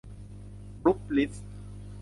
[0.81, 1.35] กรุ๊ปลีส